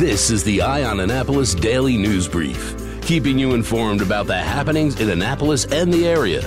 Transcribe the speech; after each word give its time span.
This 0.00 0.30
is 0.30 0.42
the 0.42 0.62
Eye 0.62 0.84
on 0.84 1.00
Annapolis 1.00 1.54
Daily 1.54 1.98
News 1.98 2.26
Brief, 2.26 2.74
keeping 3.02 3.38
you 3.38 3.52
informed 3.52 4.00
about 4.00 4.26
the 4.26 4.34
happenings 4.34 4.98
in 4.98 5.10
Annapolis 5.10 5.66
and 5.66 5.92
the 5.92 6.08
area. 6.08 6.40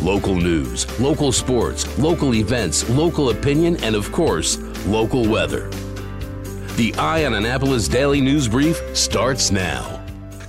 Local 0.00 0.36
news, 0.36 0.86
local 1.00 1.32
sports, 1.32 1.98
local 1.98 2.32
events, 2.32 2.88
local 2.90 3.30
opinion, 3.30 3.76
and 3.82 3.96
of 3.96 4.12
course, 4.12 4.58
local 4.86 5.28
weather. 5.28 5.68
The 6.76 6.94
Eye 6.96 7.24
on 7.24 7.34
Annapolis 7.34 7.88
Daily 7.88 8.20
News 8.20 8.46
Brief 8.46 8.80
starts 8.96 9.50
now. 9.50 10.00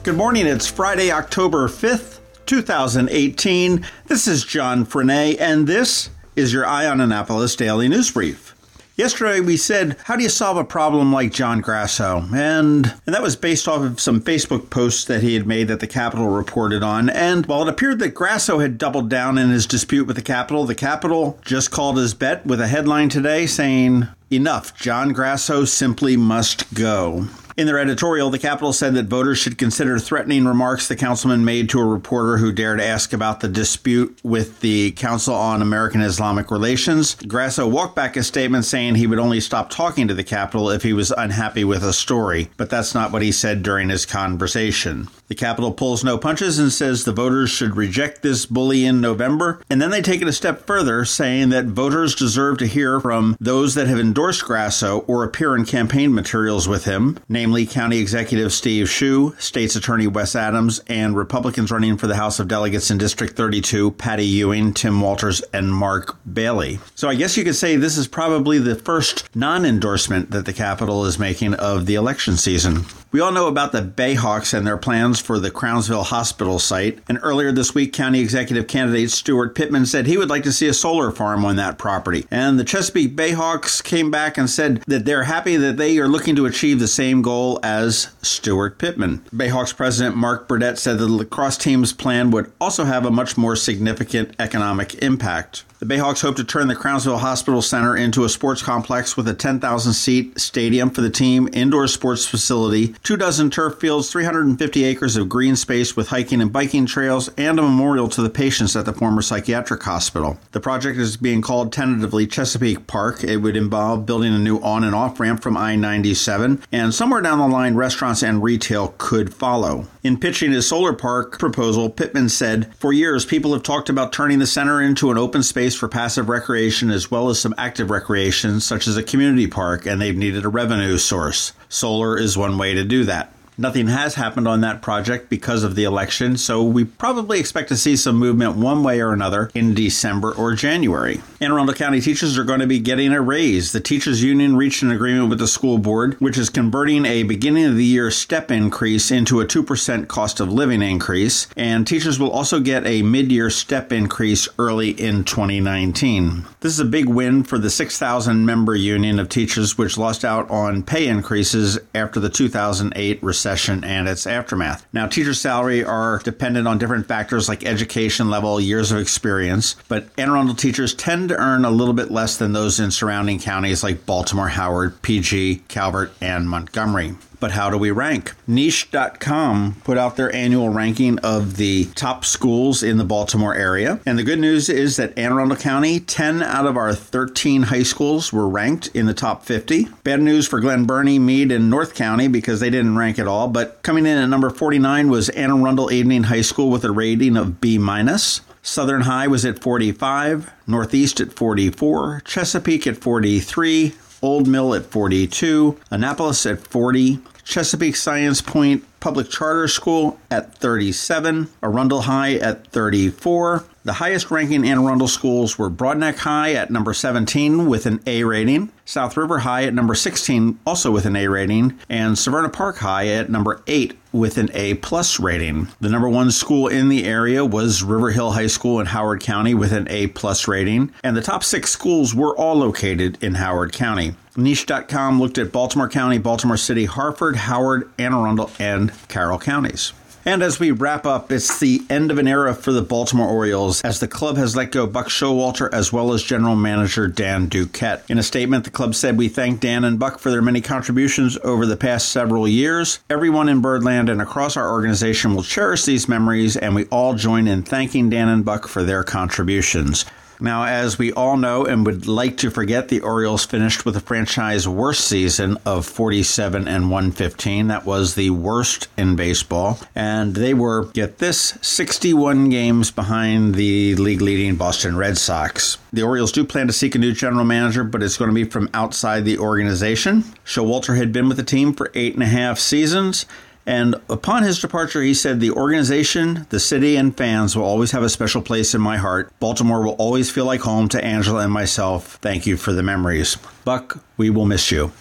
Good 0.04 0.16
morning. 0.16 0.46
It's 0.46 0.68
Friday, 0.68 1.12
October 1.12 1.68
5th, 1.68 2.20
2018. 2.46 3.84
This 4.06 4.28
is 4.28 4.46
John 4.46 4.86
Frenaye, 4.86 5.38
and 5.40 5.66
this 5.66 6.12
is 6.36 6.54
your 6.54 6.68
Eye 6.68 6.86
on 6.86 7.02
Annapolis 7.02 7.56
Daily 7.56 7.90
News 7.90 8.12
Brief. 8.12 8.53
Yesterday 8.96 9.40
we 9.40 9.58
said, 9.58 9.98
how 10.04 10.16
do 10.16 10.22
you 10.22 10.30
solve 10.30 10.56
a 10.56 10.64
problem 10.64 11.12
like 11.12 11.34
John 11.34 11.62
Grasso? 11.62 12.28
And, 12.32 12.94
and 13.08 13.16
that 13.16 13.24
was 13.24 13.36
based 13.36 13.68
off 13.68 13.82
of 13.82 14.00
some 14.00 14.22
Facebook 14.22 14.70
posts 14.70 15.06
that 15.06 15.24
he 15.24 15.34
had 15.34 15.48
made 15.48 15.68
that 15.70 15.80
the 15.80 15.88
Capital 15.88 16.28
reported 16.28 16.84
on. 16.84 17.10
And 17.10 17.48
while 17.48 17.64
it 17.64 17.70
appeared 17.70 17.98
that 18.00 18.14
Grasso 18.14 18.60
had 18.60 18.78
doubled 18.78 19.10
down 19.10 19.40
in 19.40 19.50
his 19.50 19.66
dispute 19.66 20.06
with 20.06 20.16
the 20.16 20.22
Capital, 20.22 20.66
the 20.66 20.76
Capital 20.76 21.40
just 21.44 21.72
called 21.72 21.98
his 21.98 22.14
bet 22.14 22.46
with 22.46 22.62
a 22.62 22.68
headline 22.68 23.10
today 23.10 23.48
saying, 23.48 24.10
Enough, 24.30 24.80
John 24.80 25.12
Grasso 25.12 25.66
simply 25.66 26.16
must 26.16 26.72
go. 26.76 27.28
In 27.56 27.68
their 27.68 27.78
editorial, 27.78 28.32
the 28.32 28.40
Capital 28.40 28.74
said 28.74 28.96
that 28.96 29.06
voters 29.06 29.38
should 29.38 29.60
consider 29.60 30.00
threatening 30.00 30.46
remarks 30.46 30.88
the 30.88 30.96
councilman 30.96 31.46
made 31.46 31.70
to 31.70 31.80
a 31.80 31.86
reporter 31.86 32.38
who 32.38 32.52
dared 32.52 32.82
ask 32.82 33.14
about 33.14 33.42
the 33.42 33.48
dispute 33.48 34.18
with 34.24 34.62
the 34.62 34.92
Council 34.92 35.36
on 35.36 35.62
American 35.62 36.02
Islamic 36.02 36.50
Relations. 36.50 37.14
Grasso 37.28 37.68
walked 37.68 37.96
back 37.96 38.18
a 38.18 38.24
statement 38.24 38.66
saying 38.66 38.96
he 38.96 39.06
would 39.06 39.20
only 39.20 39.40
stop 39.40 39.70
talking 39.70 40.08
to 40.08 40.16
the 40.16 40.24
Capital 40.24 40.72
if 40.72 40.82
he 40.82 40.94
was 40.94 41.12
unhappy 41.12 41.64
with 41.64 41.84
a 41.84 41.94
story, 41.94 42.50
but 42.58 42.72
that's 42.72 42.96
not 42.96 43.12
what 43.12 43.22
he 43.22 43.32
said 43.32 43.62
during 43.62 43.90
his 43.90 44.06
conversation. 44.06 45.08
The 45.34 45.40
Capital 45.40 45.72
pulls 45.72 46.04
no 46.04 46.20
punches 46.20 46.60
and 46.60 46.72
says 46.72 47.06
the 47.06 47.12
voters 47.12 47.50
should 47.50 47.76
reject 47.76 48.22
this 48.22 48.46
bully 48.46 48.86
in 48.86 49.02
November. 49.02 49.60
And 49.68 49.82
then 49.82 49.90
they 49.90 50.04
take 50.04 50.22
it 50.22 50.28
a 50.28 50.32
step 50.32 50.68
further, 50.68 51.06
saying 51.06 51.50
that 51.50 51.66
voters 51.66 52.14
deserve 52.14 52.60
to 52.60 52.68
hear 52.68 53.00
from 53.00 53.36
those 53.40 53.74
that 53.74 53.88
have 53.88 53.98
endorsed 53.98 54.44
Grasso 54.44 55.00
or 55.08 55.24
appear 55.24 55.56
in 55.56 55.66
campaign 55.66 56.14
materials 56.14 56.68
with 56.68 56.86
him, 56.86 57.18
namely 57.28 57.66
County 57.66 57.98
Executive 57.98 58.54
Steve 58.54 58.86
Schuh, 58.86 59.36
State's 59.42 59.76
Attorney 59.76 60.06
Wes 60.06 60.36
Adams, 60.36 60.82
and 60.86 61.16
Republicans 61.16 61.72
running 61.72 61.98
for 61.98 62.06
the 62.06 62.16
House 62.16 62.40
of 62.40 62.48
Delegates 62.48 62.92
in 62.92 63.00
District 63.00 63.36
32, 63.36 63.90
Patty 63.90 64.26
Ewing, 64.26 64.72
Tim 64.72 65.02
Walters, 65.02 65.42
and 65.52 65.74
Mark 65.74 66.16
Bailey. 66.32 66.78
So 66.94 67.10
I 67.10 67.16
guess 67.16 67.38
you 67.38 67.44
could 67.44 67.56
say 67.56 67.76
this 67.76 67.98
is 67.98 68.08
probably 68.08 68.60
the 68.60 68.76
first 68.76 69.36
non 69.36 69.66
endorsement 69.66 70.30
that 70.30 70.46
the 70.46 70.54
Capital 70.54 71.06
is 71.06 71.18
making 71.18 71.56
of 71.56 71.88
the 71.88 71.96
election 71.96 72.38
season. 72.38 72.86
We 73.14 73.20
all 73.20 73.32
know 73.32 73.46
about 73.48 73.74
the 73.74 73.84
Bayhawks 73.84 74.56
and 74.56 74.66
their 74.66 74.76
plans 74.76 75.20
for 75.20 75.38
the 75.38 75.52
Crownsville 75.52 76.06
Hospital 76.06 76.58
site. 76.58 76.98
And 77.08 77.20
earlier 77.22 77.52
this 77.52 77.76
week, 77.76 77.94
County 77.94 78.20
Executive 78.20 78.66
candidate 78.66 79.10
Steuart 79.10 79.54
Pittman 79.54 79.86
said 79.86 80.08
he 80.08 80.18
would 80.18 80.32
like 80.32 80.42
to 80.46 80.52
see 80.52 80.68
a 80.68 80.74
solar 80.74 81.12
farm 81.12 81.46
on 81.46 81.56
that 81.58 81.78
property. 81.78 82.26
And 82.32 82.60
the 82.60 82.64
Chesapeake 82.64 83.16
Bayhawks 83.16 83.84
came 83.84 84.10
back 84.10 84.40
and 84.40 84.50
said 84.50 84.82
that 84.88 85.06
they're 85.06 85.26
happy 85.26 85.58
that 85.58 85.78
they 85.78 86.00
are 86.00 86.08
looking 86.08 86.36
to 86.38 86.48
achieve 86.48 86.80
the 86.80 86.88
same 86.88 87.22
goal 87.22 87.60
as 87.62 88.08
Steuart 88.24 88.80
Pittman. 88.80 89.20
Bayhawks 89.32 89.78
president 89.78 90.18
Mark 90.18 90.48
Burdett 90.48 90.80
said 90.80 90.98
the 90.98 91.08
lacrosse 91.08 91.58
team's 91.58 91.94
plan 91.94 92.32
would 92.32 92.52
also 92.60 92.84
have 92.84 93.06
a 93.06 93.12
much 93.12 93.38
more 93.38 93.56
significant 93.56 94.36
economic 94.40 94.96
impact. 95.04 95.66
The 95.84 95.96
Bayhawks 95.96 96.22
hope 96.22 96.38
to 96.38 96.46
turn 96.46 96.70
the 96.70 96.78
Crownsville 96.78 97.18
Hospital 97.18 97.62
Center 97.62 97.98
into 97.98 98.24
a 98.24 98.30
sports 98.30 98.62
complex 98.62 99.18
with 99.18 99.28
a 99.28 99.34
10,000 99.34 99.92
seat 99.92 100.40
stadium 100.40 100.90
for 100.90 101.02
the 101.02 101.10
team, 101.10 101.50
indoor 101.52 101.90
sports 101.90 102.26
facility, 102.26 102.96
two 103.04 103.18
dozen 103.18 103.50
turf 103.50 103.82
fields, 103.82 104.10
350 104.10 104.86
acres 104.86 105.18
of 105.18 105.28
green 105.28 105.58
space 105.58 105.94
with 105.94 106.08
hiking 106.08 106.40
and 106.40 106.54
biking 106.54 106.86
trails, 106.86 107.28
and 107.38 107.60
a 107.60 107.62
memorial 107.62 108.08
to 108.08 108.22
the 108.22 108.30
patients 108.30 108.78
at 108.78 108.86
the 108.86 108.94
former 108.94 109.22
psychiatric 109.22 109.84
hospital. 109.84 110.40
The 110.54 110.62
project 110.62 110.98
is 110.98 111.18
being 111.18 111.42
called 111.42 111.74
tentatively 111.74 112.28
Chesapeake 112.28 112.88
Park. 112.88 113.22
It 113.22 113.40
would 113.40 113.58
involve 113.58 114.06
building 114.06 114.34
a 114.34 114.40
new 114.40 114.60
on 114.60 114.86
and 114.86 114.96
off 114.96 115.20
ramp 115.20 115.42
from 115.42 115.58
I 115.58 115.76
97, 115.76 116.64
and 116.72 116.94
somewhere 116.94 117.20
down 117.20 117.40
the 117.40 117.48
line, 117.50 117.76
restaurants 117.76 118.24
and 118.24 118.42
retail 118.42 118.96
could 118.98 119.34
follow. 119.34 119.88
In 120.02 120.18
pitching 120.18 120.52
his 120.52 120.68
solar 120.68 120.94
park 120.94 121.40
proposal, 121.40 121.90
Pittman 121.90 122.30
said, 122.30 122.74
For 122.76 122.94
years, 122.94 123.26
people 123.26 123.54
have 123.54 123.64
talked 123.64 123.90
about 123.90 124.14
turning 124.14 124.40
the 124.40 124.48
center 124.48 124.82
into 124.82 125.12
an 125.12 125.18
open 125.18 125.44
space 125.44 125.73
for 125.76 125.88
passive 125.88 126.30
recreation 126.30 126.90
as 126.90 127.10
well 127.10 127.30
as 127.30 127.40
some 127.40 127.56
active 127.58 127.90
recreation, 127.90 128.60
such 128.60 128.88
as 128.88 128.98
a 128.98 129.04
community 129.04 129.48
park, 129.48 129.86
and 129.86 130.02
they've 130.02 130.18
needed 130.18 130.46
a 130.46 130.50
revenue 130.50 130.98
source. 130.98 131.54
Solar 131.70 132.18
is 132.18 132.38
one 132.38 132.58
way 132.58 132.74
to 132.74 132.84
do 132.84 133.04
that. 133.06 133.34
Nothing 133.56 133.88
has 133.88 134.16
happened 134.16 134.48
on 134.48 134.62
that 134.62 134.82
project 134.82 135.30
because 135.30 135.64
of 135.64 135.76
the 135.76 135.84
election, 135.84 136.38
so 136.38 136.64
we 136.64 136.86
probably 136.86 137.40
expect 137.40 137.70
to 137.70 137.78
see 137.78 137.96
some 137.96 138.16
movement 138.16 138.56
one 138.56 138.84
way 138.84 139.00
or 139.00 139.14
another 139.14 139.52
in 139.54 139.76
December 139.76 140.32
or 140.32 140.56
January. 140.56 141.22
Anne 141.40 141.52
Arundel 141.52 141.76
County 141.76 142.02
teachers 142.02 142.36
are 142.38 142.44
going 142.44 142.62
to 142.62 142.68
be 142.68 142.80
getting 142.80 143.14
a 143.14 143.22
raise. 143.22 143.72
The 143.72 143.80
teachers 143.80 144.24
union 144.24 144.56
reached 144.56 144.82
an 144.82 144.92
agreement 144.92 145.30
with 145.30 145.38
the 145.38 145.48
school 145.48 145.78
board, 145.78 146.20
which 146.20 146.38
is 146.38 146.50
converting 146.50 147.06
a 147.06 147.22
beginning 147.22 147.66
of 147.66 147.76
the 147.76 147.86
year 147.86 148.10
step 148.10 148.50
increase 148.50 149.12
into 149.12 149.40
a 149.40 149.46
2% 149.46 150.08
cost 150.08 150.40
of 150.40 150.52
living 150.52 150.82
increase, 150.82 151.46
and 151.56 151.86
teachers 151.86 152.20
will 152.20 152.32
also 152.32 152.60
get 152.60 152.88
a 152.88 153.04
mid-year 153.04 153.52
step 153.52 153.92
increase 153.92 154.48
early 154.58 154.90
in 154.92 155.24
2019. 155.24 156.46
This 156.62 156.74
is 156.74 156.80
a 156.80 156.86
big 156.86 157.08
win 157.08 157.44
for 157.44 157.60
the 157.60 157.70
6,000 157.70 158.46
member 158.46 158.76
union 158.76 159.20
of 159.20 159.30
teachers 159.30 159.78
which 159.78 159.98
lost 159.98 160.26
out 160.26 160.50
on 160.50 160.82
pay 160.82 161.08
increases 161.08 161.78
after 161.94 162.20
the 162.20 162.30
2008 162.30 163.22
recession 163.22 163.43
recession 163.44 163.84
and 163.84 164.08
its 164.08 164.26
aftermath. 164.26 164.86
Now, 164.94 165.06
teacher 165.06 165.34
salary 165.34 165.84
are 165.84 166.20
dependent 166.20 166.66
on 166.66 166.78
different 166.78 167.08
factors 167.08 167.50
like 167.50 167.66
education 167.66 168.30
level, 168.30 168.62
years 168.62 168.94
of 168.94 169.00
experience, 169.00 169.76
but 169.90 170.08
Anne 170.18 170.30
Arundel 170.30 170.56
teachers 170.56 170.94
tend 170.94 171.28
to 171.28 171.36
earn 171.36 171.66
a 171.66 171.70
little 171.70 171.94
bit 171.94 172.10
less 172.10 172.38
than 172.38 172.54
those 172.54 172.80
in 172.80 172.90
surrounding 172.90 173.40
counties 173.40 173.84
like 173.84 174.06
Baltimore, 174.06 174.48
Howard, 174.48 175.02
PG, 175.02 175.64
Calvert, 175.68 176.14
and 176.22 176.50
Montgomery 176.50 177.16
but 177.44 177.52
how 177.52 177.70
do 177.70 177.78
we 177.78 177.92
rank? 177.92 178.32
Niche.com 178.48 179.76
put 179.84 179.98
out 179.98 180.16
their 180.16 180.34
annual 180.34 180.70
ranking 180.70 181.20
of 181.20 181.58
the 181.58 181.84
top 181.88 182.24
schools 182.24 182.82
in 182.82 182.96
the 182.96 183.04
Baltimore 183.04 183.54
area. 183.54 184.00
And 184.06 184.18
the 184.18 184.24
good 184.24 184.40
news 184.40 184.70
is 184.70 184.96
that 184.96 185.18
Anne 185.18 185.34
Arundel 185.34 185.58
County, 185.58 186.00
10 186.00 186.42
out 186.42 186.66
of 186.66 186.78
our 186.78 186.96
13 186.96 187.64
high 187.64 187.84
schools 187.84 188.32
were 188.32 188.48
ranked 188.48 188.88
in 188.94 189.08
the 189.08 189.14
top 189.14 189.44
50. 189.44 189.90
Bad 190.06 190.22
news 190.22 190.48
for 190.48 190.62
Glen 190.62 190.86
Burnie, 190.86 191.20
Meade, 191.20 191.52
and 191.52 191.70
North 191.70 191.96
County 191.96 192.30
because 192.30 192.62
they 192.62 192.70
didn't 192.70 192.98
rank 192.98 193.20
at 193.20 193.28
all. 193.28 193.50
But 193.50 193.84
coming 193.84 194.06
in 194.06 194.18
at 194.18 194.30
number 194.30 194.50
49 194.50 195.10
was 195.10 195.28
Anne 195.28 195.52
Arundel 195.52 195.92
Evening 195.92 196.24
High 196.24 196.44
School 196.44 196.70
with 196.70 196.86
a 196.86 196.92
rating 196.92 197.36
of 197.36 197.60
B 197.60 197.78
minus. 197.78 198.40
Southern 198.62 199.02
High 199.02 199.28
was 199.28 199.44
at 199.44 199.60
45, 199.60 200.50
Northeast 200.66 201.20
at 201.20 201.34
44, 201.34 202.22
Chesapeake 202.24 202.88
at 202.88 202.96
43, 202.96 203.96
Old 204.24 204.48
Mill 204.48 204.74
at 204.74 204.86
42, 204.86 205.78
Annapolis 205.92 206.46
at 206.46 206.66
40, 206.66 207.20
Chesapeake 207.44 207.96
Science 207.96 208.42
Point 208.42 208.84
Public 209.00 209.30
Charter 209.30 209.68
School 209.68 210.18
at 210.32 210.56
37, 210.56 211.50
Arundel 211.62 212.02
High 212.02 212.36
at 212.36 212.68
34. 212.68 213.66
The 213.86 213.94
highest 213.94 214.32
ranking 214.32 214.66
Anne 214.66 214.80
Arundel 214.80 215.10
schools 215.10 215.60
were 215.60 215.70
Broadneck 215.70 216.20
High 216.20 216.54
at 216.54 216.72
number 216.72 216.94
17 216.94 217.68
with 217.68 217.86
an 217.86 218.00
A 218.08 218.24
rating, 218.24 218.72
South 218.86 219.18
River 219.18 219.40
High 219.40 219.66
at 219.66 219.74
number 219.74 219.94
16 219.94 220.58
also 220.66 220.90
with 220.90 221.06
an 221.06 221.18
A 221.18 221.28
rating, 221.28 221.78
and 221.90 222.16
Severna 222.16 222.52
Park 222.52 222.78
High 222.78 223.08
at 223.08 223.30
number 223.30 223.62
8 223.68 224.00
with 224.14 224.38
an 224.38 224.50
A 224.54 224.76
plus 224.76 225.20
rating. 225.20 225.68
The 225.82 225.90
number 225.90 226.08
one 226.08 226.32
school 226.32 226.70
in 226.70 226.88
the 226.88 227.04
area 227.04 227.44
was 227.44 227.84
River 227.84 228.12
Hill 228.12 228.32
High 228.32 228.48
School 228.48 228.80
in 228.80 228.86
Howard 228.86 229.20
County 229.20 229.54
with 229.54 229.74
an 229.74 229.88
A 229.90 230.08
plus 230.08 230.48
rating, 230.48 230.94
and 231.04 231.18
the 231.18 231.22
top 231.22 231.44
six 231.44 231.70
schools 231.70 232.16
were 232.16 232.38
all 232.38 232.56
located 232.56 233.22
in 233.22 233.34
Howard 233.34 233.74
County. 233.74 234.16
Niche.com 234.36 235.20
looked 235.20 235.38
at 235.38 235.52
Baltimore 235.52 235.90
County, 235.90 236.18
Baltimore 236.18 236.58
City, 236.58 236.86
Harford, 236.86 237.36
Howard, 237.36 237.90
Anne 237.98 238.14
Arundel, 238.14 238.52
and 238.60 238.92
Carroll 239.08 239.40
counties. 239.40 239.94
And 240.26 240.42
as 240.42 240.58
we 240.58 240.72
wrap 240.72 241.06
up, 241.06 241.34
it's 241.34 241.60
the 241.60 241.82
end 241.90 242.10
of 242.10 242.18
an 242.18 242.30
era 242.30 242.54
for 242.54 242.72
the 242.72 242.82
Baltimore 242.82 243.28
Orioles 243.28 243.82
as 243.82 244.00
the 244.00 244.08
club 244.08 244.38
has 244.38 244.56
let 244.56 244.72
go 244.72 244.88
Buck 244.88 245.10
Showalter 245.10 245.72
as 245.74 245.92
well 245.92 246.14
as 246.14 246.24
general 246.24 246.56
manager 246.56 247.10
Dan 247.10 247.50
Duquette. 247.50 248.10
In 248.10 248.18
a 248.18 248.24
statement, 248.24 248.64
the 248.64 248.72
club 248.72 248.96
said, 248.96 249.18
We 249.18 249.28
thank 249.28 249.60
Dan 249.60 249.84
and 249.84 250.00
Buck 250.00 250.20
for 250.20 250.32
their 250.32 250.42
many 250.42 250.62
contributions 250.62 251.38
over 251.44 251.66
the 251.66 251.76
past 251.76 252.10
several 252.10 252.48
years. 252.48 253.00
Everyone 253.10 253.50
in 253.50 253.60
Birdland 253.60 254.08
and 254.08 254.22
across 254.22 254.56
our 254.56 254.72
organization 254.72 255.36
will 255.36 255.44
cherish 255.44 255.84
these 255.84 256.08
memories, 256.08 256.56
and 256.56 256.74
we 256.74 256.86
all 256.86 257.16
join 257.16 257.46
in 257.46 257.64
thanking 257.64 258.10
Dan 258.10 258.30
and 258.30 258.46
Buck 258.46 258.68
for 258.68 258.82
their 258.82 259.04
contributions. 259.04 260.06
Now, 260.40 260.66
as 260.66 260.98
we 260.98 261.14
all 261.14 261.38
know 261.38 261.66
and 261.66 261.86
would 261.86 262.08
like 262.08 262.38
to 262.38 262.50
forget, 262.50 262.90
the 262.90 263.02
Orioles 263.02 263.46
finished 263.46 263.86
with 263.86 263.96
a 263.96 264.02
franchise 264.02 264.68
worst 264.68 265.06
season 265.06 265.58
of 265.66 265.86
47 265.86 266.68
and 266.68 266.90
115. 266.90 267.68
That 267.68 267.86
was 267.86 268.16
the 268.16 268.30
worst 268.32 268.88
in 268.98 269.16
baseball. 269.16 269.80
And 269.96 270.36
they 270.36 270.54
were, 270.54 270.86
get 270.86 271.20
this, 271.20 271.58
61 271.62 272.50
games 272.50 272.92
behind 272.92 273.56
the 273.56 273.96
league 273.96 274.22
leading 274.22 274.56
Boston 274.56 274.98
Red 274.98 275.18
Sox. 275.18 275.78
The 275.92 276.04
Orioles 276.04 276.32
do 276.32 276.44
plan 276.44 276.68
to 276.68 276.74
seek 276.74 276.96
a 276.96 277.00
new 277.00 277.14
general 277.14 277.46
manager, 277.46 277.84
but 277.84 278.02
it's 278.02 278.18
going 278.18 278.30
to 278.30 278.36
be 278.36 278.46
from 278.46 278.70
outside 278.74 279.26
the 279.26 279.38
organization. 279.38 280.24
Showalter 280.46 280.98
had 280.98 281.14
been 281.14 281.28
with 281.28 281.38
the 281.38 281.44
team 281.44 281.74
for 281.74 281.92
eight 281.94 282.16
and 282.16 282.24
a 282.24 282.28
half 282.28 282.60
seasons. 282.60 283.26
And 283.66 283.96
upon 284.10 284.44
his 284.44 284.60
departure, 284.60 285.02
he 285.02 285.14
said, 285.14 285.40
The 285.40 285.52
organization, 285.52 286.48
the 286.50 286.60
city, 286.60 286.98
and 286.98 287.16
fans 287.16 287.56
will 287.56 287.64
always 287.64 287.92
have 287.92 288.04
a 288.04 288.10
special 288.10 288.42
place 288.42 288.76
in 288.76 288.82
my 288.82 288.98
heart. 288.98 289.32
Baltimore 289.40 289.84
will 289.84 289.94
always 289.94 290.30
feel 290.30 290.46
like 290.46 290.62
home 290.62 290.90
to 290.90 291.04
Angela 291.04 291.44
and 291.44 291.54
myself. 291.54 292.18
Thank 292.22 292.46
you 292.46 292.58
for 292.58 292.74
the 292.74 292.84
memories. 292.84 293.38
Buck, 293.64 294.04
we 294.18 294.30
will 294.30 294.46
miss 294.46 294.72
you. 294.72 294.92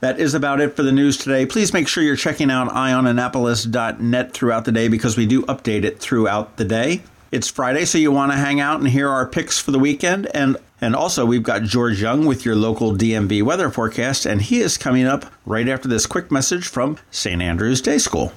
That 0.00 0.20
is 0.20 0.32
about 0.32 0.60
it 0.60 0.76
for 0.76 0.82
the 0.82 0.92
news 0.92 1.16
today. 1.16 1.44
Please 1.44 1.72
make 1.72 1.88
sure 1.88 2.02
you're 2.02 2.16
checking 2.16 2.50
out 2.50 2.68
eyeonannapolis.net 2.70 4.32
throughout 4.32 4.64
the 4.64 4.72
day 4.72 4.88
because 4.88 5.16
we 5.16 5.26
do 5.26 5.42
update 5.42 5.84
it 5.84 5.98
throughout 5.98 6.56
the 6.56 6.64
day. 6.64 7.02
It's 7.30 7.50
Friday, 7.50 7.84
so 7.84 7.98
you 7.98 8.10
want 8.10 8.32
to 8.32 8.38
hang 8.38 8.58
out 8.58 8.78
and 8.78 8.88
hear 8.88 9.10
our 9.10 9.26
picks 9.26 9.58
for 9.58 9.70
the 9.70 9.78
weekend. 9.78 10.34
And 10.34 10.56
and 10.80 10.94
also, 10.94 11.26
we've 11.26 11.42
got 11.42 11.62
George 11.62 12.00
Young 12.00 12.26
with 12.26 12.44
your 12.44 12.54
local 12.54 12.92
DMV 12.92 13.42
weather 13.42 13.70
forecast, 13.70 14.26
and 14.26 14.40
he 14.40 14.60
is 14.60 14.78
coming 14.78 15.06
up 15.06 15.32
right 15.44 15.68
after 15.68 15.88
this 15.88 16.06
quick 16.06 16.30
message 16.30 16.68
from 16.68 16.98
St. 17.10 17.42
Andrew's 17.42 17.80
Day 17.80 17.98
School. 17.98 18.32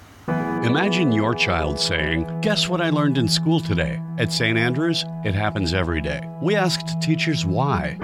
Imagine 0.63 1.11
your 1.11 1.33
child 1.33 1.79
saying, 1.79 2.27
Guess 2.41 2.69
what 2.69 2.81
I 2.81 2.91
learned 2.91 3.17
in 3.17 3.27
school 3.27 3.59
today? 3.59 3.99
At 4.17 4.31
St. 4.31 4.57
Andrews, 4.57 5.05
it 5.23 5.33
happens 5.33 5.73
every 5.73 6.01
day. 6.01 6.21
We 6.41 6.55
asked 6.55 7.01
teachers 7.01 7.45
why. 7.45 7.97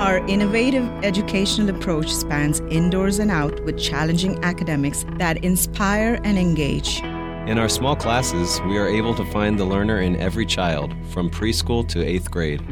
Our 0.00 0.26
innovative 0.26 0.88
educational 1.04 1.68
approach 1.76 2.10
spans 2.10 2.60
indoors 2.70 3.18
and 3.18 3.30
out 3.30 3.62
with 3.64 3.78
challenging 3.78 4.42
academics 4.42 5.04
that 5.18 5.44
inspire 5.44 6.18
and 6.24 6.38
engage. 6.38 7.00
In 7.46 7.58
our 7.58 7.68
small 7.68 7.96
classes, 7.96 8.60
we 8.62 8.78
are 8.78 8.88
able 8.88 9.14
to 9.14 9.24
find 9.26 9.58
the 9.58 9.64
learner 9.64 10.00
in 10.00 10.16
every 10.16 10.46
child, 10.46 10.94
from 11.10 11.28
preschool 11.30 11.86
to 11.88 12.02
eighth 12.02 12.30
grade. 12.30 12.62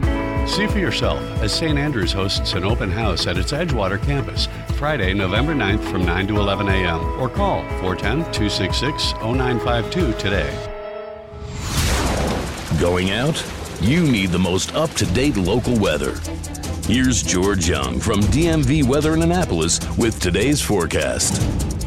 See 0.49 0.67
for 0.67 0.79
yourself 0.79 1.21
as 1.43 1.53
St. 1.53 1.79
Andrews 1.79 2.11
hosts 2.11 2.55
an 2.55 2.65
open 2.65 2.91
house 2.91 3.27
at 3.27 3.37
its 3.37 3.53
Edgewater 3.53 4.03
campus 4.03 4.49
Friday, 4.77 5.13
November 5.13 5.55
9th 5.55 5.89
from 5.91 6.07
9 6.07 6.27
to 6.29 6.37
11 6.37 6.69
a.m. 6.69 7.01
or 7.21 7.29
call 7.29 7.61
410 7.81 8.33
266 8.33 9.13
0952 9.23 10.13
today. 10.15 10.51
Going 12.81 13.11
out? 13.11 13.45
You 13.81 14.03
need 14.03 14.31
the 14.31 14.39
most 14.39 14.75
up 14.75 14.91
to 14.95 15.07
date 15.07 15.37
local 15.37 15.79
weather. 15.79 16.19
Here's 16.87 17.23
George 17.23 17.69
Young 17.69 18.01
from 18.01 18.21
DMV 18.23 18.85
Weather 18.85 19.13
in 19.15 19.23
Annapolis 19.23 19.79
with 19.99 20.19
today's 20.19 20.63
forecast. 20.63 21.78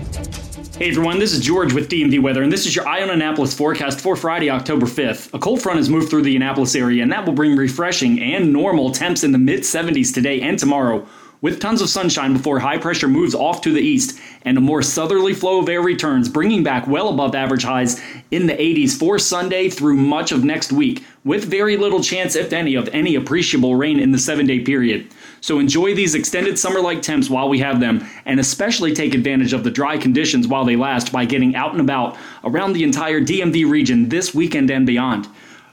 Hey 0.81 0.89
everyone, 0.89 1.19
this 1.19 1.31
is 1.31 1.42
George 1.42 1.74
with 1.74 1.89
DMV 1.89 2.24
Weather, 2.24 2.42
and 2.42 2.51
this 2.51 2.66
is 2.66 2.75
your 2.75 2.88
Eye 2.88 3.04
on 3.04 3.12
Annapolis 3.12 3.54
forecast 3.54 4.01
for 4.01 4.16
Friday, 4.16 4.50
October 4.50 4.88
5th. 4.88 5.31
A 5.31 5.38
cold 5.38 5.62
front 5.62 5.78
has 5.78 5.92
moved 5.92 6.10
through 6.10 6.24
the 6.24 6.36
Annapolis 6.36 6.74
area, 6.74 7.04
and 7.04 7.12
that 7.12 7.24
will 7.24 7.33
bring 7.33 7.56
refreshing 7.56 8.19
and 8.19 8.51
normal 8.51 8.89
temps 8.89 9.24
in 9.24 9.31
the 9.31 9.38
mid 9.38 9.60
70s 9.60 10.12
today 10.12 10.42
and 10.42 10.57
tomorrow, 10.57 11.07
with 11.42 11.60
tons 11.60 11.83
of 11.83 11.89
sunshine 11.89 12.33
before 12.33 12.57
high 12.57 12.80
pressure 12.80 13.07
moves 13.07 13.36
off 13.36 13.62
to 13.62 13.72
the 13.72 13.80
east 13.80 14.19
and 14.42 14.57
a 14.57 14.62
more 14.62 14.81
southerly 14.81 15.36
flow 15.36 15.60
of 15.60 15.69
air 15.69 15.83
returns, 15.83 16.28
bringing 16.28 16.63
back 16.63 16.88
well 16.88 17.10
above 17.10 17.36
average 17.36 17.63
highs 17.63 18.01
in 18.31 18.48
the 18.48 18.54
80s 18.54 18.98
for 18.98 19.19
Sunday 19.19 19.69
through 19.69 19.98
much 19.98 20.31
of 20.31 20.44
next 20.44 20.72
week, 20.72 21.06
with 21.24 21.45
very 21.45 21.77
little 21.77 22.01
chance, 22.01 22.36
if 22.36 22.54
any, 22.54 22.74
of 22.74 22.89
any 22.92 23.13
appreciable 23.13 23.75
rain 23.75 24.00
in 24.00 24.13
the 24.13 24.18
seven 24.18 24.48
day 24.48 24.62
period. 24.62 25.13
So 25.41 25.57
enjoy 25.57 25.95
these 25.95 26.13
extended 26.13 26.57
summer 26.59 26.79
like 26.79 27.01
temps 27.01 27.29
while 27.29 27.49
we 27.49 27.59
have 27.59 27.79
them, 27.79 28.05
and 28.25 28.39
especially 28.39 28.93
take 28.93 29.15
advantage 29.15 29.53
of 29.53 29.63
the 29.63 29.71
dry 29.71 29.97
conditions 29.97 30.47
while 30.47 30.63
they 30.63 30.75
last 30.75 31.11
by 31.11 31.25
getting 31.25 31.55
out 31.55 31.71
and 31.71 31.81
about 31.81 32.15
around 32.43 32.73
the 32.73 32.83
entire 32.83 33.19
DMV 33.19 33.69
region 33.69 34.07
this 34.07 34.35
weekend 34.35 34.69
and 34.69 34.85
beyond. 34.85 35.27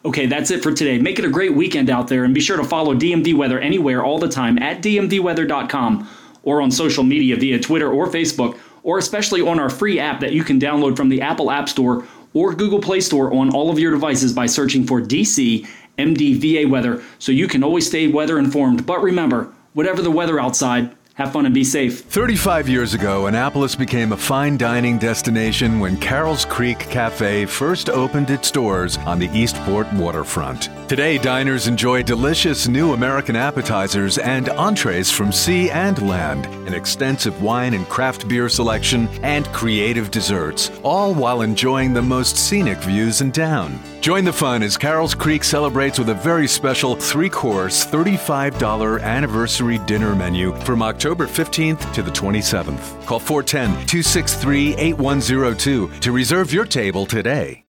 Okay, 0.06 0.24
that's 0.24 0.50
it 0.50 0.62
for 0.62 0.72
today. 0.72 0.98
Make 0.98 1.18
it 1.18 1.26
a 1.26 1.30
great 1.30 1.54
weekend 1.54 1.90
out 1.90 2.08
there, 2.08 2.24
and 2.24 2.32
be 2.32 2.40
sure 2.40 2.56
to 2.56 2.64
follow 2.64 2.94
DMV 2.94 3.34
Weather 3.34 3.60
anywhere 3.60 4.02
all 4.02 4.18
the 4.18 4.28
time 4.28 4.58
at 4.58 4.80
dmvweather.com 4.80 6.08
or 6.44 6.62
on 6.62 6.70
social 6.70 7.04
media 7.04 7.36
via 7.36 7.58
Twitter 7.58 7.92
or 7.92 8.06
Facebook, 8.06 8.58
or 8.84 8.96
especially 8.96 9.42
on 9.42 9.60
our 9.60 9.68
free 9.68 10.00
app 10.00 10.20
that 10.20 10.32
you 10.32 10.44
can 10.44 10.58
download 10.58 10.96
from 10.96 11.10
the 11.10 11.20
Apple 11.20 11.50
App 11.50 11.68
Store 11.68 12.06
or 12.32 12.54
Google 12.54 12.80
Play 12.80 13.00
Store 13.00 13.34
on 13.34 13.50
all 13.50 13.70
of 13.70 13.78
your 13.78 13.92
devices 13.92 14.32
by 14.32 14.46
searching 14.46 14.86
for 14.86 15.00
DC 15.00 15.68
MDVA 15.98 16.70
Weather 16.70 17.02
so 17.18 17.32
you 17.32 17.48
can 17.48 17.62
always 17.62 17.86
stay 17.86 18.06
weather 18.06 18.38
informed. 18.38 18.86
But 18.86 19.02
remember, 19.02 19.52
whatever 19.78 20.02
the 20.02 20.10
weather 20.10 20.40
outside, 20.40 20.90
have 21.18 21.32
fun 21.32 21.46
and 21.46 21.54
be 21.54 21.64
safe. 21.64 22.02
35 22.02 22.68
years 22.68 22.94
ago, 22.94 23.26
Annapolis 23.26 23.74
became 23.74 24.12
a 24.12 24.16
fine 24.16 24.56
dining 24.56 24.98
destination 24.98 25.80
when 25.80 25.96
Carrol's 25.96 26.44
Creek 26.44 26.78
Cafe 26.78 27.44
first 27.44 27.90
opened 27.90 28.30
its 28.30 28.52
doors 28.52 28.98
on 28.98 29.18
the 29.18 29.28
Eastport 29.36 29.92
waterfront. 29.94 30.70
Today, 30.88 31.18
diners 31.18 31.66
enjoy 31.66 32.04
delicious 32.04 32.68
new 32.68 32.92
American 32.92 33.34
appetizers 33.34 34.18
and 34.18 34.48
entrees 34.50 35.10
from 35.10 35.32
sea 35.32 35.70
and 35.70 36.08
land, 36.08 36.46
an 36.68 36.72
extensive 36.72 37.42
wine 37.42 37.74
and 37.74 37.88
craft 37.88 38.28
beer 38.28 38.48
selection, 38.48 39.08
and 39.22 39.48
creative 39.48 40.12
desserts, 40.12 40.70
all 40.84 41.12
while 41.12 41.42
enjoying 41.42 41.92
the 41.92 42.00
most 42.00 42.36
scenic 42.36 42.78
views 42.78 43.22
in 43.22 43.32
town. 43.32 43.76
Join 44.00 44.24
the 44.24 44.32
fun 44.32 44.62
as 44.62 44.76
Carroll's 44.76 45.14
Creek 45.14 45.42
celebrates 45.42 45.98
with 45.98 46.10
a 46.10 46.14
very 46.14 46.46
special 46.46 46.94
three 46.94 47.28
course, 47.28 47.84
$35 47.84 49.02
anniversary 49.02 49.78
dinner 49.78 50.14
menu 50.14 50.54
from 50.60 50.80
October 50.80 51.07
15th 51.16 51.92
to 51.94 52.02
the 52.02 52.10
27th. 52.10 53.06
Call 53.06 53.18
410 53.18 53.86
263 53.86 54.76
8102 54.76 55.90
to 56.00 56.12
reserve 56.12 56.52
your 56.52 56.64
table 56.64 57.06
today. 57.06 57.64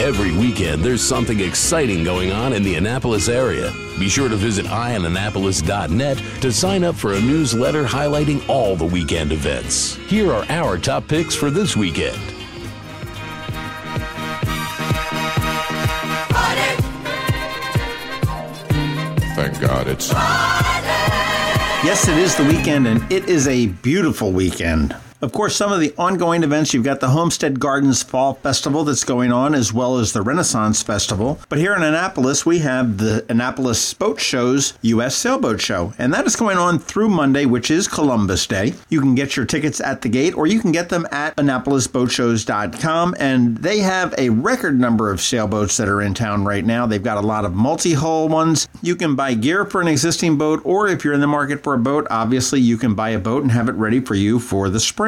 Every 0.00 0.32
weekend, 0.32 0.84
there's 0.84 1.02
something 1.02 1.40
exciting 1.40 2.04
going 2.04 2.30
on 2.30 2.52
in 2.52 2.62
the 2.62 2.76
Annapolis 2.76 3.28
area. 3.28 3.72
Be 3.98 4.08
sure 4.08 4.28
to 4.28 4.36
visit 4.36 4.64
eyeonannapolis.net 4.64 6.18
to 6.40 6.52
sign 6.52 6.84
up 6.84 6.94
for 6.94 7.14
a 7.14 7.20
newsletter 7.20 7.84
highlighting 7.84 8.48
all 8.48 8.76
the 8.76 8.86
weekend 8.86 9.32
events. 9.32 9.96
Here 9.96 10.32
are 10.32 10.44
our 10.50 10.78
top 10.78 11.08
picks 11.08 11.34
for 11.34 11.50
this 11.50 11.76
weekend. 11.76 12.16
Thank 19.34 19.60
God 19.60 19.88
it's. 19.88 20.12
Yes, 21.84 22.08
it 22.08 22.18
is 22.18 22.36
the 22.36 22.42
weekend, 22.42 22.88
and 22.88 23.00
it 23.10 23.28
is 23.28 23.46
a 23.46 23.68
beautiful 23.68 24.32
weekend. 24.32 24.96
Of 25.20 25.32
course, 25.32 25.56
some 25.56 25.72
of 25.72 25.80
the 25.80 25.92
ongoing 25.98 26.44
events 26.44 26.72
you've 26.72 26.84
got 26.84 27.00
the 27.00 27.08
Homestead 27.08 27.58
Gardens 27.58 28.04
Fall 28.04 28.34
Festival 28.34 28.84
that's 28.84 29.02
going 29.02 29.32
on, 29.32 29.52
as 29.52 29.72
well 29.72 29.98
as 29.98 30.12
the 30.12 30.22
Renaissance 30.22 30.80
Festival. 30.80 31.40
But 31.48 31.58
here 31.58 31.74
in 31.74 31.82
Annapolis, 31.82 32.46
we 32.46 32.60
have 32.60 32.98
the 32.98 33.26
Annapolis 33.28 33.94
Boat 33.94 34.20
Show's 34.20 34.74
U.S. 34.82 35.16
Sailboat 35.16 35.60
Show, 35.60 35.92
and 35.98 36.14
that 36.14 36.24
is 36.24 36.36
going 36.36 36.56
on 36.56 36.78
through 36.78 37.08
Monday, 37.08 37.46
which 37.46 37.68
is 37.68 37.88
Columbus 37.88 38.46
Day. 38.46 38.74
You 38.90 39.00
can 39.00 39.16
get 39.16 39.36
your 39.36 39.44
tickets 39.44 39.80
at 39.80 40.02
the 40.02 40.08
gate, 40.08 40.36
or 40.36 40.46
you 40.46 40.60
can 40.60 40.70
get 40.70 40.88
them 40.88 41.04
at 41.10 41.34
AnnapolisBoatShows.com, 41.34 43.16
and 43.18 43.58
they 43.58 43.78
have 43.78 44.14
a 44.18 44.30
record 44.30 44.78
number 44.78 45.10
of 45.10 45.20
sailboats 45.20 45.76
that 45.78 45.88
are 45.88 46.00
in 46.00 46.14
town 46.14 46.44
right 46.44 46.64
now. 46.64 46.86
They've 46.86 47.02
got 47.02 47.18
a 47.18 47.26
lot 47.26 47.44
of 47.44 47.54
multi 47.54 47.94
hull 47.94 48.28
ones. 48.28 48.68
You 48.82 48.94
can 48.94 49.16
buy 49.16 49.34
gear 49.34 49.64
for 49.64 49.80
an 49.80 49.88
existing 49.88 50.38
boat, 50.38 50.60
or 50.62 50.86
if 50.86 51.04
you're 51.04 51.14
in 51.14 51.20
the 51.20 51.26
market 51.26 51.64
for 51.64 51.74
a 51.74 51.78
boat, 51.78 52.06
obviously 52.08 52.60
you 52.60 52.76
can 52.76 52.94
buy 52.94 53.10
a 53.10 53.18
boat 53.18 53.42
and 53.42 53.50
have 53.50 53.68
it 53.68 53.74
ready 53.74 53.98
for 53.98 54.14
you 54.14 54.38
for 54.38 54.70
the 54.70 54.78
spring. 54.78 55.07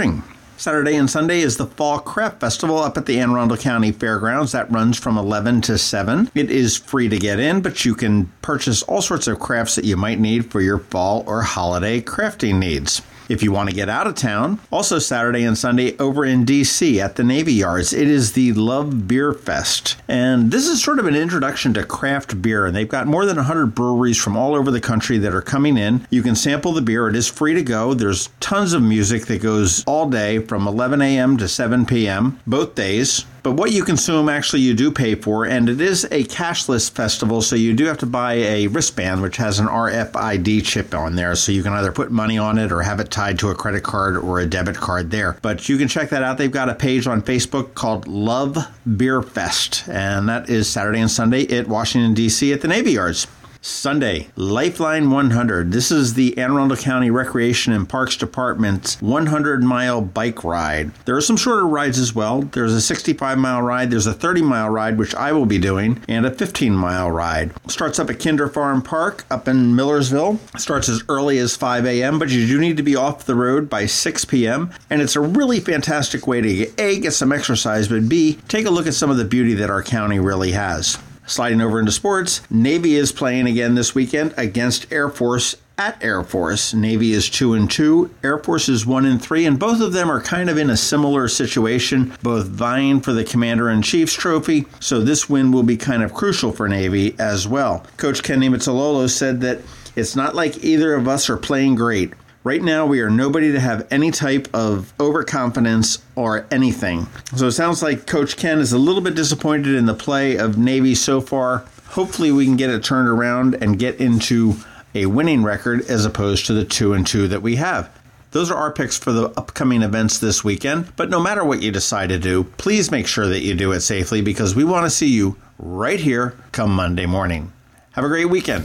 Saturday 0.56 0.96
and 0.96 1.10
Sunday 1.10 1.40
is 1.40 1.58
the 1.58 1.66
Fall 1.66 1.98
Craft 1.98 2.40
Festival 2.40 2.78
up 2.78 2.96
at 2.96 3.04
the 3.04 3.20
Anne 3.20 3.32
Arundel 3.32 3.58
County 3.58 3.92
Fairgrounds. 3.92 4.52
That 4.52 4.70
runs 4.70 4.98
from 4.98 5.18
11 5.18 5.60
to 5.62 5.76
7. 5.76 6.30
It 6.34 6.50
is 6.50 6.78
free 6.78 7.08
to 7.10 7.18
get 7.18 7.38
in, 7.38 7.60
but 7.60 7.84
you 7.84 7.94
can 7.94 8.32
purchase 8.40 8.82
all 8.82 9.02
sorts 9.02 9.26
of 9.26 9.38
crafts 9.38 9.74
that 9.74 9.84
you 9.84 9.98
might 9.98 10.18
need 10.18 10.50
for 10.50 10.62
your 10.62 10.78
fall 10.78 11.22
or 11.26 11.42
holiday 11.42 12.00
crafting 12.00 12.58
needs. 12.58 13.02
If 13.30 13.44
you 13.44 13.52
want 13.52 13.68
to 13.70 13.76
get 13.76 13.88
out 13.88 14.08
of 14.08 14.16
town, 14.16 14.58
also 14.72 14.98
Saturday 14.98 15.44
and 15.44 15.56
Sunday 15.56 15.96
over 15.98 16.24
in 16.24 16.44
DC 16.44 16.98
at 16.98 17.14
the 17.14 17.22
Navy 17.22 17.52
Yards, 17.52 17.92
it 17.92 18.08
is 18.08 18.32
the 18.32 18.52
Love 18.54 19.06
Beer 19.06 19.32
Fest. 19.32 19.96
And 20.08 20.50
this 20.50 20.66
is 20.66 20.82
sort 20.82 20.98
of 20.98 21.06
an 21.06 21.14
introduction 21.14 21.72
to 21.74 21.84
craft 21.84 22.42
beer. 22.42 22.66
And 22.66 22.74
they've 22.74 22.88
got 22.88 23.06
more 23.06 23.24
than 23.24 23.36
100 23.36 23.72
breweries 23.72 24.18
from 24.18 24.36
all 24.36 24.56
over 24.56 24.72
the 24.72 24.80
country 24.80 25.16
that 25.18 25.32
are 25.32 25.42
coming 25.42 25.78
in. 25.78 26.08
You 26.10 26.24
can 26.24 26.34
sample 26.34 26.72
the 26.72 26.82
beer, 26.82 27.08
it 27.08 27.14
is 27.14 27.28
free 27.28 27.54
to 27.54 27.62
go. 27.62 27.94
There's 27.94 28.30
tons 28.40 28.72
of 28.72 28.82
music 28.82 29.26
that 29.26 29.40
goes 29.40 29.84
all 29.84 30.10
day 30.10 30.40
from 30.40 30.66
11 30.66 31.00
a.m. 31.00 31.36
to 31.36 31.46
7 31.46 31.86
p.m., 31.86 32.40
both 32.48 32.74
days. 32.74 33.26
But 33.42 33.52
what 33.52 33.72
you 33.72 33.84
consume, 33.84 34.28
actually, 34.28 34.60
you 34.60 34.74
do 34.74 34.90
pay 34.90 35.14
for, 35.14 35.46
and 35.46 35.68
it 35.68 35.80
is 35.80 36.04
a 36.04 36.24
cashless 36.24 36.90
festival, 36.90 37.40
so 37.40 37.56
you 37.56 37.74
do 37.74 37.86
have 37.86 37.98
to 37.98 38.06
buy 38.06 38.34
a 38.34 38.66
wristband 38.66 39.22
which 39.22 39.36
has 39.38 39.58
an 39.58 39.66
RFID 39.66 40.64
chip 40.64 40.94
on 40.94 41.16
there, 41.16 41.34
so 41.34 41.52
you 41.52 41.62
can 41.62 41.72
either 41.72 41.92
put 41.92 42.10
money 42.10 42.38
on 42.38 42.58
it 42.58 42.70
or 42.70 42.82
have 42.82 43.00
it 43.00 43.10
tied 43.10 43.38
to 43.38 43.48
a 43.48 43.54
credit 43.54 43.82
card 43.82 44.16
or 44.16 44.40
a 44.40 44.46
debit 44.46 44.76
card 44.76 45.10
there. 45.10 45.36
But 45.42 45.68
you 45.68 45.78
can 45.78 45.88
check 45.88 46.10
that 46.10 46.22
out. 46.22 46.38
They've 46.38 46.50
got 46.50 46.68
a 46.68 46.74
page 46.74 47.06
on 47.06 47.22
Facebook 47.22 47.74
called 47.74 48.06
Love 48.06 48.58
Beer 48.96 49.22
Fest, 49.22 49.88
and 49.88 50.28
that 50.28 50.50
is 50.50 50.68
Saturday 50.68 51.00
and 51.00 51.10
Sunday 51.10 51.46
at 51.56 51.68
Washington, 51.68 52.14
D.C. 52.14 52.52
at 52.52 52.60
the 52.60 52.68
Navy 52.68 52.92
Yards. 52.92 53.26
Sunday, 53.62 54.28
Lifeline 54.36 55.10
100. 55.10 55.70
This 55.70 55.90
is 55.90 56.14
the 56.14 56.38
Anne 56.38 56.52
Arundel 56.52 56.78
County 56.78 57.10
Recreation 57.10 57.74
and 57.74 57.86
Parks 57.86 58.16
Department's 58.16 58.98
100 59.02 59.62
mile 59.62 60.00
bike 60.00 60.42
ride. 60.44 60.94
There 61.04 61.14
are 61.14 61.20
some 61.20 61.36
shorter 61.36 61.66
rides 61.66 61.98
as 61.98 62.14
well. 62.14 62.40
There's 62.40 62.72
a 62.72 62.80
65 62.80 63.36
mile 63.36 63.60
ride, 63.60 63.90
there's 63.90 64.06
a 64.06 64.14
30 64.14 64.40
mile 64.40 64.70
ride, 64.70 64.96
which 64.96 65.14
I 65.14 65.32
will 65.32 65.44
be 65.44 65.58
doing, 65.58 66.02
and 66.08 66.24
a 66.24 66.30
15 66.30 66.72
mile 66.74 67.10
ride. 67.10 67.52
Starts 67.70 67.98
up 67.98 68.08
at 68.08 68.18
Kinder 68.18 68.48
Farm 68.48 68.80
Park 68.80 69.26
up 69.30 69.46
in 69.46 69.76
Millersville. 69.76 70.38
Starts 70.56 70.88
as 70.88 71.02
early 71.10 71.36
as 71.36 71.54
5 71.54 71.84
a.m., 71.84 72.18
but 72.18 72.30
you 72.30 72.46
do 72.46 72.58
need 72.58 72.78
to 72.78 72.82
be 72.82 72.96
off 72.96 73.26
the 73.26 73.34
road 73.34 73.68
by 73.68 73.84
6 73.84 74.24
p.m. 74.24 74.70
And 74.88 75.02
it's 75.02 75.16
a 75.16 75.20
really 75.20 75.60
fantastic 75.60 76.26
way 76.26 76.40
to 76.40 76.80
A, 76.80 76.98
get 76.98 77.12
some 77.12 77.30
exercise, 77.30 77.88
but 77.88 78.08
B, 78.08 78.38
take 78.48 78.64
a 78.64 78.70
look 78.70 78.86
at 78.86 78.94
some 78.94 79.10
of 79.10 79.18
the 79.18 79.24
beauty 79.26 79.52
that 79.54 79.68
our 79.68 79.82
county 79.82 80.18
really 80.18 80.52
has. 80.52 80.96
Sliding 81.30 81.60
over 81.60 81.78
into 81.78 81.92
sports, 81.92 82.40
Navy 82.50 82.96
is 82.96 83.12
playing 83.12 83.46
again 83.46 83.76
this 83.76 83.94
weekend 83.94 84.34
against 84.36 84.92
Air 84.92 85.08
Force 85.08 85.54
at 85.78 86.02
Air 86.02 86.24
Force. 86.24 86.74
Navy 86.74 87.12
is 87.12 87.30
2 87.30 87.54
and 87.54 87.70
2, 87.70 88.12
Air 88.24 88.38
Force 88.38 88.68
is 88.68 88.84
1 88.84 89.06
and 89.06 89.22
3, 89.22 89.46
and 89.46 89.56
both 89.56 89.80
of 89.80 89.92
them 89.92 90.10
are 90.10 90.20
kind 90.20 90.50
of 90.50 90.58
in 90.58 90.70
a 90.70 90.76
similar 90.76 91.28
situation, 91.28 92.12
both 92.20 92.48
vying 92.48 93.00
for 93.00 93.12
the 93.12 93.22
Commander 93.22 93.70
in 93.70 93.80
Chief's 93.80 94.12
trophy. 94.12 94.66
So 94.80 95.02
this 95.02 95.30
win 95.30 95.52
will 95.52 95.62
be 95.62 95.76
kind 95.76 96.02
of 96.02 96.14
crucial 96.14 96.50
for 96.50 96.68
Navy 96.68 97.14
as 97.20 97.46
well. 97.46 97.86
Coach 97.96 98.24
Ken 98.24 98.40
Niumatalolo 98.40 99.08
said 99.08 99.40
that 99.42 99.60
it's 99.94 100.16
not 100.16 100.34
like 100.34 100.64
either 100.64 100.94
of 100.94 101.06
us 101.06 101.30
are 101.30 101.36
playing 101.36 101.76
great. 101.76 102.12
Right 102.42 102.62
now, 102.62 102.86
we 102.86 103.00
are 103.00 103.10
nobody 103.10 103.52
to 103.52 103.60
have 103.60 103.86
any 103.90 104.10
type 104.10 104.48
of 104.54 104.94
overconfidence 104.98 105.98
or 106.16 106.46
anything. 106.50 107.06
So 107.36 107.48
it 107.48 107.52
sounds 107.52 107.82
like 107.82 108.06
Coach 108.06 108.38
Ken 108.38 108.60
is 108.60 108.72
a 108.72 108.78
little 108.78 109.02
bit 109.02 109.14
disappointed 109.14 109.74
in 109.74 109.84
the 109.84 109.92
play 109.92 110.36
of 110.36 110.56
Navy 110.56 110.94
so 110.94 111.20
far. 111.20 111.66
Hopefully, 111.88 112.32
we 112.32 112.46
can 112.46 112.56
get 112.56 112.70
it 112.70 112.82
turned 112.82 113.08
around 113.08 113.56
and 113.56 113.78
get 113.78 114.00
into 114.00 114.54
a 114.94 115.04
winning 115.04 115.42
record 115.42 115.82
as 115.82 116.06
opposed 116.06 116.46
to 116.46 116.54
the 116.54 116.64
2 116.64 116.94
and 116.94 117.06
2 117.06 117.28
that 117.28 117.42
we 117.42 117.56
have. 117.56 117.90
Those 118.30 118.50
are 118.50 118.56
our 118.56 118.72
picks 118.72 118.96
for 118.96 119.12
the 119.12 119.28
upcoming 119.36 119.82
events 119.82 120.18
this 120.18 120.42
weekend. 120.42 120.96
But 120.96 121.10
no 121.10 121.20
matter 121.20 121.44
what 121.44 121.60
you 121.60 121.70
decide 121.70 122.08
to 122.08 122.18
do, 122.18 122.44
please 122.44 122.90
make 122.90 123.06
sure 123.06 123.28
that 123.28 123.40
you 123.40 123.54
do 123.54 123.72
it 123.72 123.80
safely 123.80 124.22
because 124.22 124.54
we 124.54 124.64
want 124.64 124.86
to 124.86 124.90
see 124.90 125.08
you 125.08 125.36
right 125.58 126.00
here 126.00 126.38
come 126.52 126.74
Monday 126.74 127.04
morning. 127.04 127.52
Have 127.92 128.04
a 128.04 128.08
great 128.08 128.30
weekend. 128.30 128.64